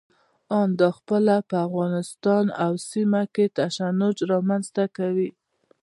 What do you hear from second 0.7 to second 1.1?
دا